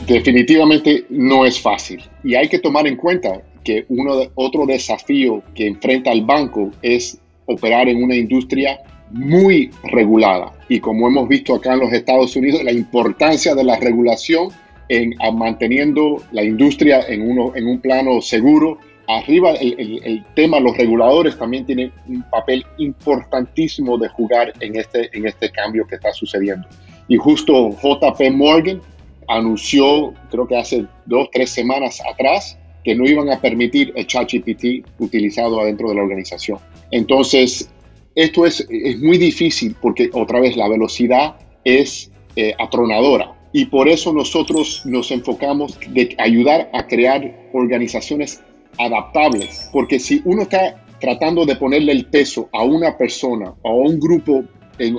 [0.06, 5.44] Definitivamente no es fácil y hay que tomar en cuenta que uno de, otro desafío
[5.56, 8.80] que enfrenta el banco es operar en una industria
[9.12, 10.54] muy regulada.
[10.70, 14.50] Y como hemos visto acá en los Estados Unidos, la importancia de la regulación
[14.90, 18.78] en manteniendo la industria en, uno, en un plano seguro.
[19.08, 25.10] Arriba el, el, tema, los reguladores también tienen un papel importantísimo de jugar en este,
[25.18, 26.68] en este cambio que está sucediendo.
[27.08, 28.82] Y justo JP Morgan
[29.28, 34.86] anunció, creo que hace dos, tres semanas atrás, que no iban a permitir el ChatGPT
[35.00, 36.60] utilizado adentro de la organización.
[36.92, 37.70] Entonces,
[38.16, 43.88] esto es, es muy difícil porque otra vez la velocidad es eh, atronadora y por
[43.88, 48.42] eso nosotros nos enfocamos de ayudar a crear organizaciones
[48.80, 53.74] adaptables, porque si uno está tratando de ponerle el peso a una persona o a
[53.76, 54.44] un grupo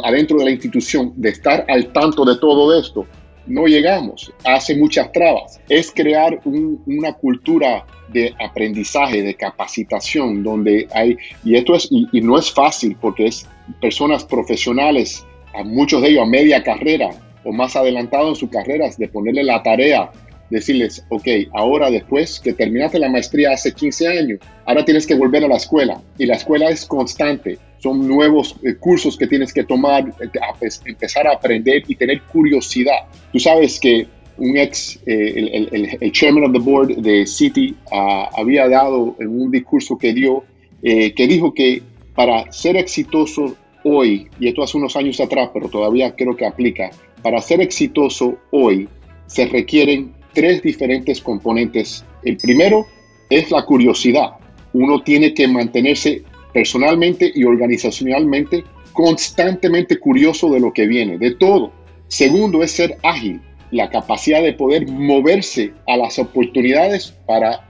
[0.05, 3.07] adentro de la institución de estar al tanto de todo esto,
[3.47, 5.61] no llegamos, hace muchas trabas.
[5.69, 12.39] Es crear una cultura de aprendizaje, de capacitación, donde hay, y esto es, y, no
[12.39, 13.49] es fácil porque es
[13.81, 17.11] personas profesionales, a muchos de ellos a media carrera
[17.45, 20.11] o más adelantados en sus carreras, de ponerle la tarea,
[20.55, 25.45] decirles, ok, ahora después que terminaste la maestría hace 15 años, ahora tienes que volver
[25.45, 29.63] a la escuela y la escuela es constante son nuevos eh, cursos que tienes que
[29.63, 33.01] tomar, eh, pues, empezar a aprender y tener curiosidad.
[33.31, 34.07] Tú sabes que
[34.39, 39.51] un ex, eh, el, chairman of the board de City ah, había dado en un
[39.51, 40.45] discurso que dio,
[40.83, 41.83] que dijo que
[42.15, 46.91] para ser exitoso hoy, y esto hace unos años atrás, pero todavía creo que aplica,
[47.23, 48.89] para ser exitoso hoy
[49.27, 52.05] se requieren tres diferentes componentes.
[52.23, 52.87] El primero
[53.31, 54.33] es la curiosidad.
[54.73, 61.73] Uno tiene que mantenerse personalmente y organizacionalmente constantemente curioso de lo que viene, de todo.
[62.09, 67.61] Segundo es ser ágil, la capacidad de poder moverse a las oportunidades para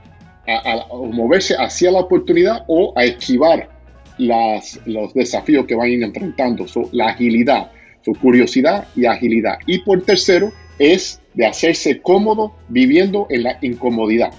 [1.11, 3.69] moverse hacia la oportunidad o a esquivar
[4.17, 6.65] los desafíos que van enfrentando.
[6.91, 7.71] la agilidad,
[8.03, 9.57] su curiosidad y agilidad.
[9.65, 14.33] Y por tercero es de hacerse cómodo viviendo en la incomodidad.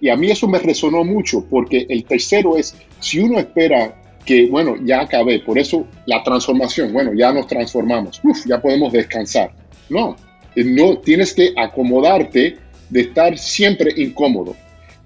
[0.00, 4.46] Y a mí eso me resonó mucho porque el tercero es, si uno espera que,
[4.46, 9.52] bueno, ya acabé, por eso la transformación, bueno, ya nos transformamos, uf, ya podemos descansar.
[9.88, 10.16] No,
[10.56, 12.56] no tienes que acomodarte
[12.88, 14.56] de estar siempre incómodo,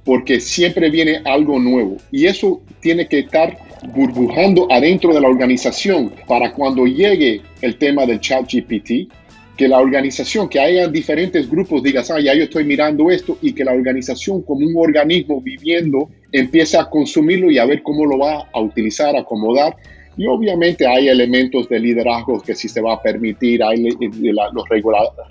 [0.04, 3.56] porque siempre viene algo nuevo y eso tiene que estar
[3.94, 9.10] burbujando adentro de la organización para cuando llegue el tema del chat GPT,
[9.56, 13.52] que la organización, que haya diferentes grupos, digas, ah, ya yo estoy mirando esto, y
[13.52, 18.18] que la organización como un organismo viviendo empiece a consumirlo y a ver cómo lo
[18.18, 19.76] va a utilizar, acomodar.
[20.16, 24.64] Y obviamente hay elementos de liderazgo que sí se va a permitir, hay los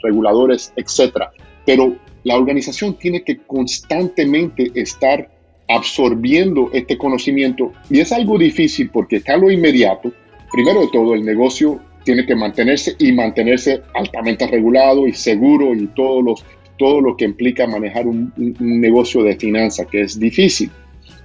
[0.03, 1.31] reguladores, etcétera.
[1.65, 5.29] Pero la organización tiene que constantemente estar
[5.69, 10.11] absorbiendo este conocimiento y es algo difícil porque está lo inmediato.
[10.51, 15.87] Primero de todo, el negocio tiene que mantenerse y mantenerse altamente regulado y seguro y
[15.87, 16.45] todos los,
[16.77, 20.69] todo lo que implica manejar un, negocio de finanzas, que es difícil.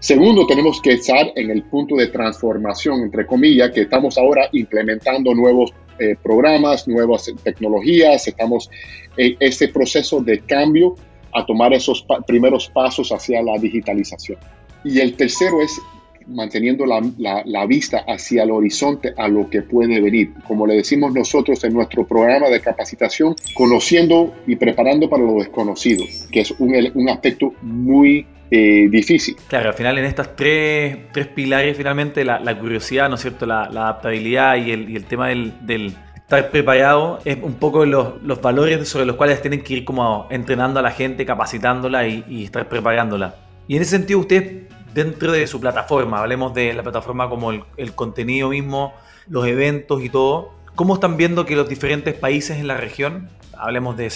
[0.01, 5.35] Segundo, tenemos que estar en el punto de transformación, entre comillas, que estamos ahora implementando
[5.35, 8.71] nuevos eh, programas, nuevas tecnologías, estamos
[9.17, 10.95] en ese proceso de cambio
[11.35, 14.39] a tomar esos primeros pasos hacia la digitalización.
[14.85, 15.81] Y el tercero es
[16.29, 20.33] manteniendo la, vista hacia el horizonte a lo que puede venir.
[20.47, 26.05] Como le decimos nosotros en nuestro programa de capacitación, conociendo y preparando para lo desconocido,
[26.31, 29.37] que es un, aspecto muy eh, difícil.
[29.49, 33.47] Claro, al final en estas tres, tres pilares, finalmente la, curiosidad, ¿no es cierto?
[33.47, 38.23] La, adaptabilidad y el, y el tema del, del, estar preparado es un poco los,
[38.23, 42.25] los, valores sobre los cuales tienen que ir como entrenando a la gente, capacitándola y,
[42.29, 43.35] y estar preparándola.
[43.67, 47.95] Y en ese sentido, usted dentro de su plataforma, hablemos de la plataforma como el,
[47.95, 48.95] contenido mismo,
[49.29, 53.97] los eventos y todo, ¿Cómo están viendo que los diferentes países en la región, hablemos
[53.97, 54.13] de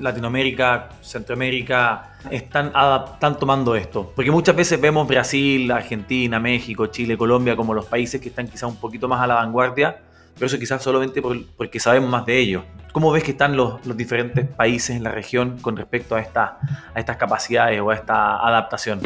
[0.00, 2.72] Latinoamérica, Centroamérica, están,
[3.12, 4.14] están tomando esto?
[4.16, 8.62] Porque muchas veces vemos Brasil, Argentina, México, Chile, Colombia como los países que están quizás
[8.62, 10.00] un poquito más a la vanguardia,
[10.32, 12.64] pero eso quizás solamente porque sabemos más de ellos.
[12.92, 16.60] ¿Cómo ves que están los, los, diferentes países en la región con respecto a, esta,
[16.94, 19.00] a estas capacidades o a esta adaptación?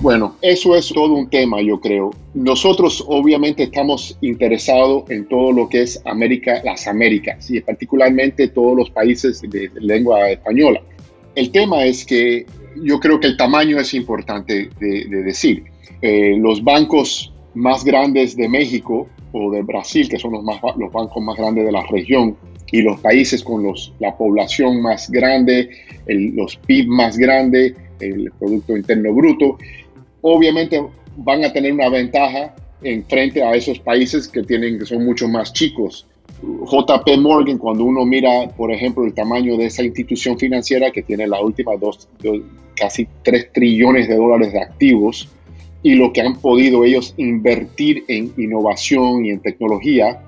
[0.00, 2.10] Bueno, eso es todo un tema, yo creo.
[2.32, 8.76] Nosotros obviamente estamos interesados en todo lo que es América, las Américas y particularmente todos
[8.76, 10.80] los países de lengua española.
[11.34, 15.64] El tema es que yo creo que el tamaño es importante de, decir.
[16.00, 20.92] Eh, los bancos más grandes de México o de Brasil, que son los, más, los
[20.92, 22.36] bancos más grandes de la región,
[22.70, 25.70] y los países con los, la población más grande,
[26.06, 29.58] los PIB más grande, el Producto Interno Bruto,
[30.28, 30.82] obviamente
[31.16, 35.28] van a tener una ventaja en frente a esos países que, tienen, que son mucho
[35.28, 36.06] más chicos.
[36.42, 41.26] JP Morgan, cuando uno mira, por ejemplo, el tamaño de esa institución financiera que tiene
[41.26, 42.08] la última dos,
[42.76, 45.28] casi 3 trillones de dólares de activos
[45.82, 50.22] y lo que han podido ellos invertir en innovación y en tecnología,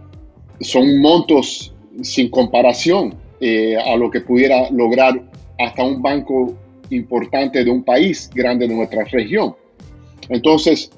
[0.61, 5.23] son montos sin comparación eh, a lo que pudiera lograr
[5.59, 6.55] hasta un banco
[6.91, 9.55] importante de un país grande de nuestra región.
[10.29, 10.91] Entonces,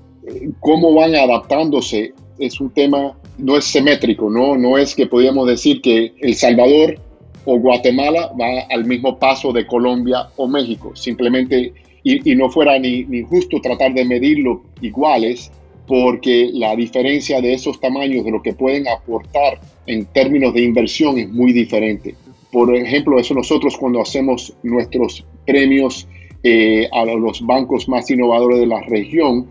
[0.61, 5.81] cómo van adaptándose es un tema, no es simétrico, no, no es que podríamos decir
[5.81, 6.97] que El Salvador
[7.45, 11.73] o Guatemala va al mismo paso de Colombia o México, simplemente,
[12.05, 15.51] y, no fuera ni, ni, justo tratar de medirlo iguales,
[15.87, 21.19] porque la diferencia de esos tamaños, de lo que pueden aportar en términos de inversión,
[21.19, 22.15] es muy diferente.
[22.53, 26.07] Por ejemplo, eso nosotros cuando hacemos nuestros premios
[26.43, 29.47] eh, a los bancos más innovadores de la región,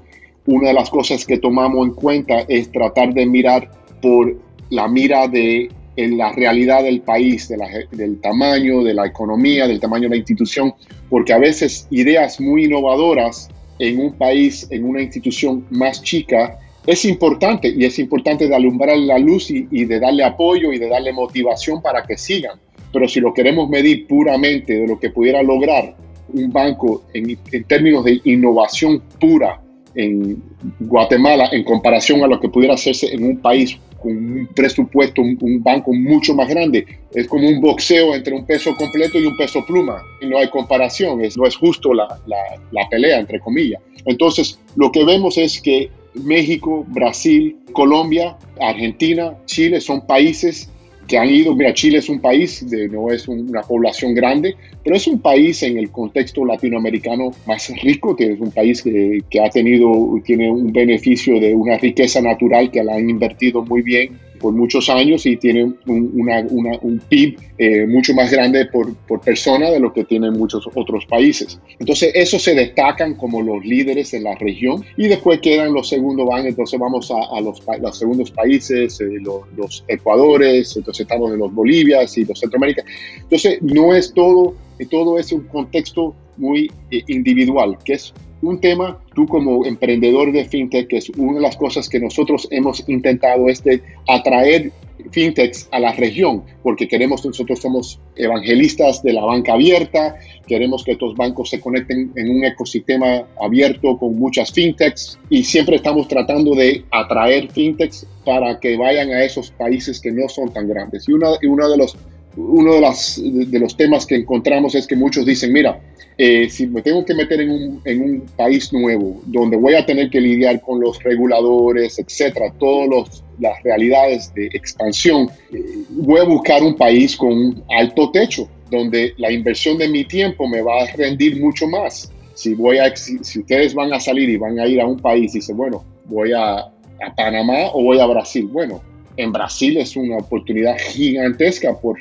[0.45, 4.35] una de las cosas que tomamos en cuenta es tratar de mirar por
[4.69, 7.49] la mira de en la realidad del país,
[7.91, 10.73] del tamaño de la economía, del tamaño de la institución,
[11.09, 17.05] porque a veces ideas muy innovadoras en un país, en una institución más chica, es
[17.05, 20.89] importante y es importante de alumbrar la luz y, y de darle apoyo y de
[20.89, 22.57] darle motivación para que sigan.
[22.91, 25.95] Pero si lo queremos medir puramente de lo que pudiera lograr
[26.33, 29.61] un banco en, términos de innovación pura
[29.95, 30.41] en
[30.79, 35.61] Guatemala en comparación a lo que pudiera hacerse en un país con un presupuesto, un,
[35.61, 36.87] banco mucho más grande.
[37.13, 40.01] Es como un boxeo entre un peso completo y un peso pluma.
[40.21, 42.37] No hay comparación, es, no es justo la, la,
[42.71, 43.81] la pelea, entre comillas.
[44.05, 50.70] Entonces, lo que vemos es que México, Brasil, Colombia, Argentina, Chile son países
[51.11, 54.95] que han ido, mira, Chile es un país, de, no es una población grande, pero
[54.95, 59.41] es un país en el contexto latinoamericano más rico, que es un país que, que
[59.41, 59.91] ha tenido,
[60.23, 64.89] tiene un beneficio de una riqueza natural que la han invertido muy bien por muchos
[64.89, 69.93] años y tiene un, un PIB eh, mucho más grande por, por, persona de lo
[69.93, 71.59] que tienen muchos otros países.
[71.79, 76.27] Entonces, esos se destacan como los líderes en la región y después quedan los segundos
[76.27, 81.39] van, entonces vamos a, los, los, segundos países, eh, los, los, Ecuadores, entonces estamos en
[81.39, 82.83] los Bolivias y los Centroamérica.
[83.21, 84.55] Entonces, no es todo,
[84.89, 90.45] todo es un contexto muy eh, individual, que es un tema, tú como emprendedor de
[90.45, 93.63] fintech, es una de las cosas que nosotros hemos intentado es
[94.07, 94.71] atraer
[95.11, 100.15] fintechs a la región, porque queremos, nosotros somos evangelistas de la banca abierta,
[100.47, 105.77] queremos que estos bancos se conecten en un ecosistema abierto con muchas fintechs y siempre
[105.77, 110.67] estamos tratando de atraer fintechs para que vayan a esos países que no son tan
[110.67, 111.07] grandes.
[111.07, 111.97] Y, una, y uno, de los,
[112.35, 115.81] uno de, las, de los temas que encontramos es que muchos dicen, mira,
[116.17, 119.85] eh, si me tengo que meter en un, en un, país nuevo, donde voy a
[119.85, 126.23] tener que lidiar con los reguladores, etcétera, todas las realidades de expansión, eh, voy a
[126.23, 130.83] buscar un país con un alto techo, donde la inversión de mi tiempo me va
[130.83, 132.11] a rendir mucho más.
[132.35, 135.33] Si, voy a, si, ustedes van a salir y van a ir a un país
[135.35, 138.81] y dicen, bueno, voy a, a Panamá o voy a Brasil, bueno,
[139.17, 141.97] en Brasil es una oportunidad gigantesca por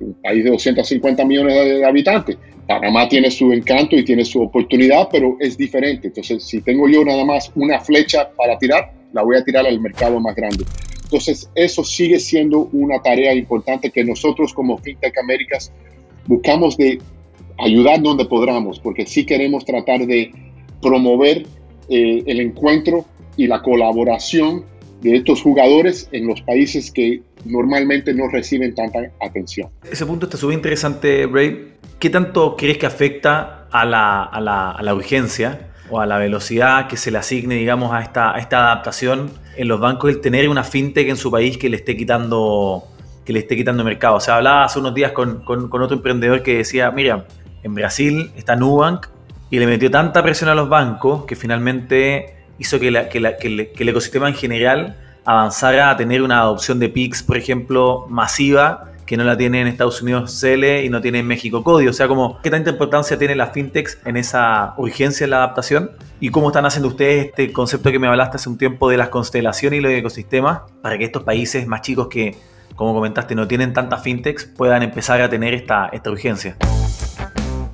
[0.00, 2.38] un país de 250 millones de habitantes
[2.70, 6.06] Panamá tiene su encanto y tiene su oportunidad, pero es diferente.
[6.06, 9.80] Entonces, si tengo yo nada más una flecha para tirar, la voy a tirar al
[9.80, 10.64] mercado más grande.
[11.02, 15.72] Entonces, eso sigue siendo una tarea importante que nosotros como FinTech Américas
[16.28, 17.00] buscamos de
[17.58, 20.30] ayudar donde podamos, porque sí queremos tratar de
[20.80, 21.38] promover
[21.88, 23.04] eh, el encuentro
[23.36, 24.64] y la colaboración
[25.00, 29.68] de estos jugadores en los países que normalmente no reciben tanta atención.
[29.90, 31.74] Ese punto está súper interesante, Ray.
[31.98, 36.18] ¿Qué tanto crees que afecta a la, a, la, a la, urgencia o a la
[36.18, 39.30] velocidad que se le asigne, digamos, a esta, a esta adaptación?
[39.60, 42.84] en los bancos el tener una fintech en su país que le esté quitando
[43.26, 44.16] que le esté quitando mercado.
[44.16, 47.26] O sea, hablaba hace unos días con, con, otro emprendedor que decía, mira,
[47.62, 49.06] en Brasil está Nubank
[49.50, 53.88] y le metió tanta presión a los bancos que finalmente hizo que, que, que, el
[53.88, 59.24] ecosistema en general avanzara a tener una adopción de PIX, por ejemplo, masiva que no
[59.24, 61.88] la tiene en Estados Unidos CELE y no tiene en México CODI.
[61.88, 65.90] O sea, como, ¿qué tanta importancia tiene la fintechs en esa urgencia en la adaptación?
[66.20, 69.08] ¿Y cómo están haciendo ustedes este concepto que me hablaste hace un tiempo de las
[69.08, 72.36] constelaciones y los ecosistemas para que estos países más chicos que,
[72.76, 76.56] como comentaste, no tienen tantas fintechs puedan empezar a tener esta urgencia?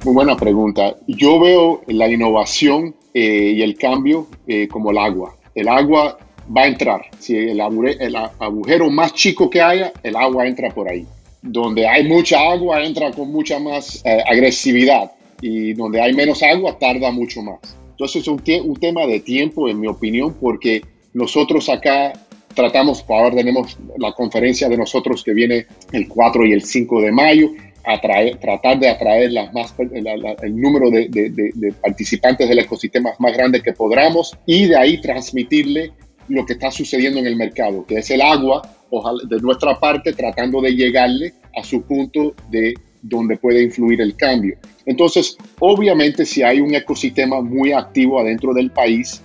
[0.06, 0.94] Muy buena pregunta.
[1.06, 5.34] Yo veo la innovación eh, y el cambio eh, como el agua.
[5.54, 6.18] El agua
[6.54, 7.06] va a entrar.
[7.18, 11.06] Si el, agujero más chico que haya, el agua entra por ahí
[11.40, 16.78] donde hay mucha agua entra con mucha más eh, agresividad y donde hay menos agua
[16.78, 17.58] tarda mucho más.
[17.92, 20.82] Entonces es un, un, tema de tiempo, en mi opinión, porque
[21.14, 22.12] nosotros acá
[22.54, 27.12] tratamos, ahora tenemos la conferencia de nosotros que viene el 4 y el 5 de
[27.12, 27.50] mayo,
[28.40, 34.36] tratar de atraer las más, el número de participantes del ecosistema más grande que podamos
[34.44, 35.92] y de ahí transmitirle
[36.28, 38.62] lo que está sucediendo en el mercado, que es el agua
[39.28, 44.56] de nuestra parte tratando de llegarle a su punto de donde puede influir el cambio.
[44.84, 49.22] Entonces, obviamente, si hay un ecosistema muy activo adentro del país,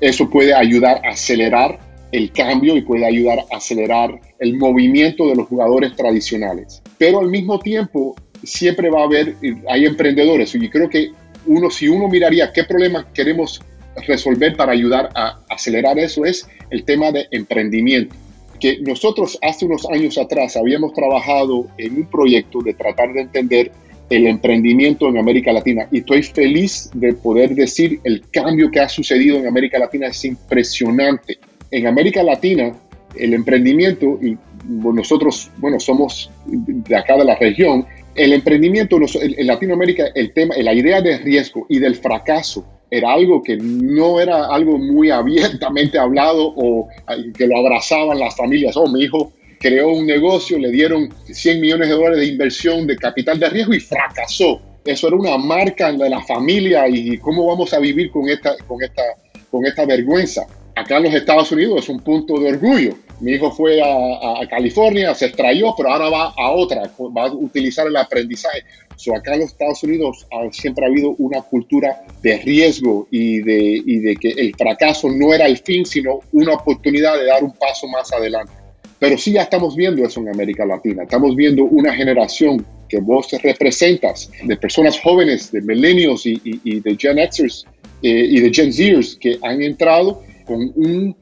[0.00, 1.78] eso puede ayudar a acelerar
[2.12, 6.82] el cambio y puede ayudar a acelerar el movimiento de los jugadores tradicionales.
[6.96, 9.34] Pero al mismo tiempo, siempre va a haber,
[9.68, 11.10] hay emprendedores y creo que
[11.46, 13.60] uno, si uno miraría qué problemas queremos
[14.06, 18.14] resolver para ayudar a acelerar eso, es el tema de emprendimiento
[18.58, 23.72] que nosotros hace unos años atrás habíamos trabajado en un proyecto de tratar de entender
[24.10, 28.88] el emprendimiento en América Latina y estoy feliz de poder decir el cambio que ha
[28.88, 31.38] sucedido en América Latina es impresionante.
[31.70, 32.72] En América Latina
[33.16, 34.36] el emprendimiento y
[34.68, 40.74] nosotros, bueno, somos de acá de la región, el emprendimiento en Latinoamérica, el tema, la
[40.74, 46.52] idea de riesgo y del fracaso era algo que no era algo muy abiertamente hablado
[46.56, 46.88] o
[47.36, 48.76] que lo abrazaban las familias.
[48.76, 52.96] Oh, mi hijo creó un negocio, le dieron 100 millones de dólares de inversión de
[52.96, 54.60] capital de riesgo y fracasó.
[54.84, 58.82] Eso era una marca de la familia y cómo vamos a vivir con esta, con
[58.82, 59.02] esta,
[59.50, 60.46] con esta vergüenza.
[60.78, 62.94] Acá en los Estados Unidos es un punto de orgullo.
[63.20, 66.82] Mi hijo fue a, a California, se extrayó, pero ahora va a otra,
[67.16, 68.62] va a utilizar el aprendizaje.
[68.94, 73.82] So, acá en los Estados Unidos siempre ha habido una cultura de riesgo y de,
[73.84, 77.52] y de que el fracaso no era el fin, sino una oportunidad de dar un
[77.52, 78.52] paso más adelante.
[79.00, 81.02] Pero sí ya estamos viendo eso en América Latina.
[81.02, 86.96] Estamos viendo una generación que vos representas de personas jóvenes, de millennials y, y, de
[86.96, 87.66] Gen Xers
[88.02, 91.14] eh, y de Gen Zers que han entrado con un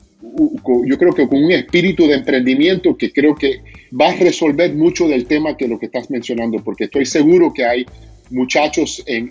[0.87, 3.61] yo creo que con un espíritu de emprendimiento que creo que
[3.99, 7.65] va a resolver mucho del tema que lo que estás mencionando, porque estoy seguro que
[7.65, 7.87] hay
[8.31, 9.31] muchachos en,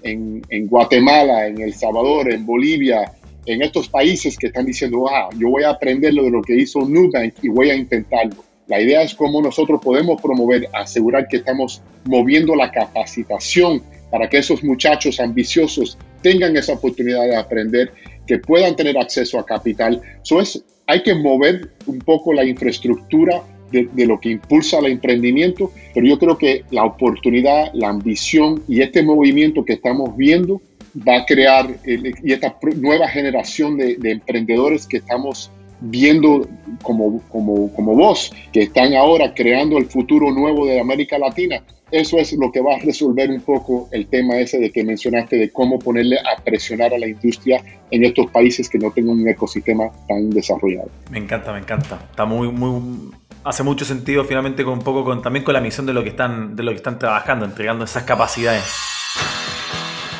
[0.49, 3.11] en, Guatemala, en El Salvador, en Bolivia,
[3.45, 6.55] en estos países que están diciendo, ah, yo voy a aprender lo de lo que
[6.55, 8.43] hizo Nubank y voy a intentarlo.
[8.67, 14.37] La idea es cómo nosotros podemos promover, asegurar que estamos moviendo la capacitación para que
[14.37, 17.91] esos muchachos ambiciosos tengan esa oportunidad de aprender,
[18.25, 20.01] que puedan tener acceso a capital.
[20.23, 25.71] Eso es hay que mover un poco la infraestructura de, lo que impulsa el emprendimiento,
[25.93, 30.61] pero yo creo que la oportunidad, la ambición y este movimiento que estamos viendo
[30.95, 35.51] va a crear, y esta nueva generación de, emprendedores que estamos
[35.81, 36.47] viendo
[36.81, 41.61] como, como, como vos, que están ahora creando el futuro nuevo de América Latina,
[41.91, 45.37] eso es lo que va a resolver un poco el tema ese de que mencionaste
[45.37, 49.27] de cómo ponerle a presionar a la industria en estos países que no tengan un
[49.27, 50.89] ecosistema tan desarrollado.
[51.11, 51.99] Me encanta, me encanta.
[52.09, 53.11] Está muy, muy,
[53.43, 56.09] hace mucho sentido finalmente con un poco con, también con la misión de lo que
[56.09, 58.63] están, de lo que están trabajando, entregando esas capacidades.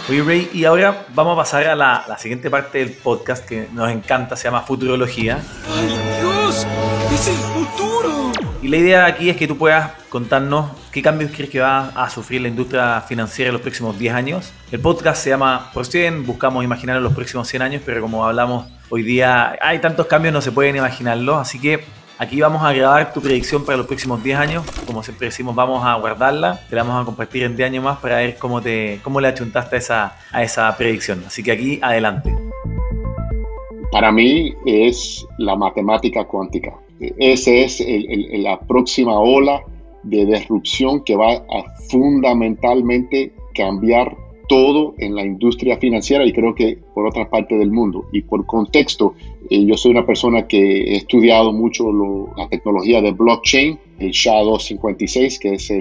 [0.07, 3.67] Oye Ray, y ahora vamos a pasar a la, la siguiente parte del podcast que
[3.73, 5.39] nos encanta, se llama Futurología.
[5.75, 5.87] ¡Ay
[6.21, 6.67] Dios!
[7.11, 8.31] ¡Es el futuro!
[8.61, 12.07] Y la idea aquí es que tú puedas contarnos qué cambios crees que va a
[12.11, 14.53] sufrir la industria financiera en los próximos 10 años.
[14.71, 18.67] El podcast se llama Por 100, buscamos imaginar los próximos 100 años, pero como hablamos
[18.89, 21.83] hoy día, hay tantos cambios, no se pueden imaginarlo, así que
[22.17, 24.65] Aquí vamos a grabar tu predicción para los próximos 10 años.
[24.87, 26.61] Como siempre decimos, vamos a guardarla.
[26.69, 29.27] Te la vamos a compartir en 10 años más para ver cómo, te, cómo le
[29.27, 31.23] achuntaste a esa, a esa predicción.
[31.27, 32.33] Así que aquí, adelante.
[33.91, 36.73] Para mí es la matemática cuántica.
[36.99, 39.61] Esa es la próxima ola
[40.03, 44.15] de disrupción que va a fundamentalmente cambiar
[44.47, 48.05] todo en la industria financiera y creo que por otra parte del mundo.
[48.11, 49.15] Y por contexto,
[49.49, 51.91] eh, yo soy una persona que he estudiado mucho
[52.35, 55.71] la tecnología de blockchain, el SHA-256, que es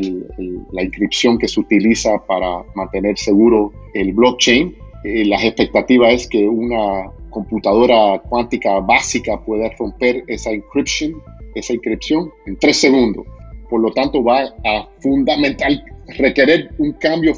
[0.72, 4.74] la inscripción que se utiliza para mantener seguro el blockchain.
[5.04, 11.14] Eh, las expectativas es que una computadora cuántica básica pueda romper esa encryption,
[11.54, 13.26] esa inscripción en tres segundos.
[13.74, 15.84] Por lo tanto, va a fundamental,
[16.16, 17.34] requerir un cambio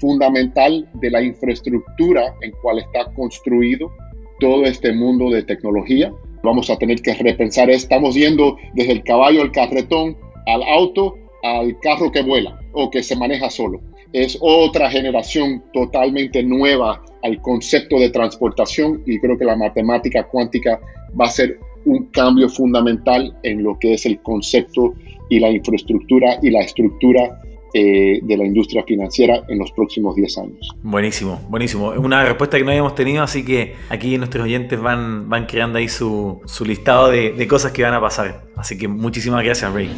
[0.00, 3.92] fundamental de la infraestructura en cual está construido
[4.40, 6.12] todo este mundo de tecnología.
[6.42, 10.16] Vamos a tener que repensar, estamos yendo desde el caballo al carretón,
[10.48, 13.80] al auto, al carro que vuela o que se maneja solo.
[14.12, 20.80] Es otra generación totalmente nueva al concepto de transportación y creo que la matemática cuántica
[21.18, 24.94] va a ser un cambio fundamental en lo que es el concepto
[25.28, 27.40] y la infraestructura y la estructura
[27.74, 30.70] eh, de la industria financiera en los próximos 10 años.
[30.82, 31.92] Buenísimo, buenísimo.
[31.92, 35.78] Es una respuesta que no habíamos tenido, así que aquí nuestros oyentes van, van creando
[35.78, 38.44] ahí su, su listado de, de cosas que van a pasar.
[38.56, 39.90] Así que muchísimas gracias, Ray.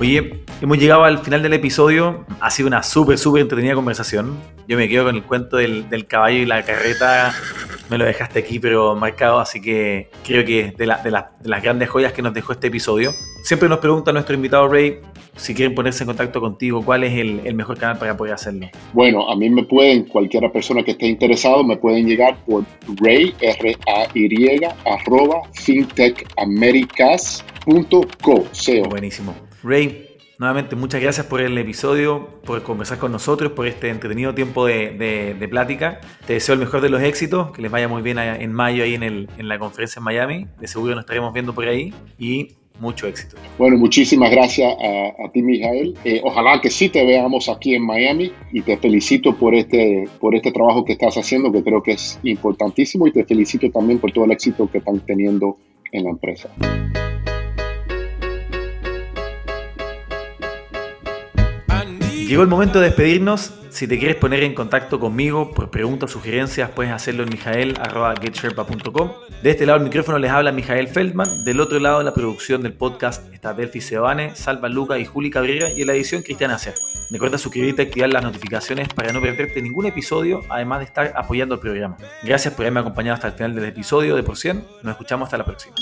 [0.00, 2.24] Oye, hemos llegado al final del episodio.
[2.40, 4.36] Ha sido una súper, súper entretenida conversación.
[4.66, 7.34] Yo me quedo con el cuento del, del, caballo y la carreta.
[7.90, 9.38] Me lo dejaste aquí, pero marcado.
[9.38, 12.52] Así que creo que de, la, de, la, de las grandes joyas que nos dejó
[12.52, 13.12] este episodio.
[13.42, 15.00] Siempre nos pregunta nuestro invitado Ray
[15.38, 18.66] si quieren ponerse en contacto contigo, ¿cuál es el, el, mejor canal para poder hacerlo?
[18.92, 22.64] Bueno, a mí me pueden, cualquiera persona que esté interesado, me pueden llegar por
[23.00, 28.46] ray, R-A-Y, arroba, fintechamericas.co.
[28.90, 29.34] Buenísimo.
[29.62, 30.07] Ray,
[30.38, 34.90] nuevamente muchas gracias por el episodio, por conversar con nosotros, por este entretenido tiempo de,
[34.90, 36.00] de, de plática.
[36.26, 38.94] Te deseo el mejor de los éxitos, que les vaya muy bien en mayo ahí
[38.94, 40.46] en, el, en la conferencia en Miami.
[40.60, 42.48] De seguro nos estaremos viendo por ahí y
[42.80, 43.36] mucho éxito.
[43.58, 45.94] Bueno, muchísimas gracias a, a ti, Mijael.
[46.04, 50.36] Eh, ojalá que sí te veamos aquí en Miami y te felicito por este, por
[50.36, 54.12] este trabajo que estás haciendo, que creo que es importantísimo y te felicito también por
[54.12, 55.56] todo el éxito que están teniendo
[55.90, 56.48] en la empresa.
[62.28, 63.54] Llegó el momento de despedirnos.
[63.70, 69.12] Si te quieres poner en contacto conmigo por preguntas o sugerencias, puedes hacerlo en mijael.getsherpa.com.
[69.42, 71.44] De este lado del micrófono les habla Mijael Feldman.
[71.46, 75.72] Del otro lado la producción del podcast está Delphi Sebane, Salva Luca y Juli Cabrera
[75.72, 76.74] y en la edición Cristian Acer.
[77.10, 81.54] Recuerda suscribirte y activar las notificaciones para no perderte ningún episodio, además de estar apoyando
[81.54, 81.96] el programa.
[82.22, 84.66] Gracias por haberme acompañado hasta el final del episodio de Por 100.
[84.82, 85.76] Nos escuchamos hasta la próxima.